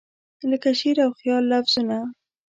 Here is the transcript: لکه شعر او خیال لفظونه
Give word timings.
لکه 0.49 0.69
شعر 0.79 0.97
او 1.05 1.11
خیال 1.19 1.43
لفظونه 1.51 1.97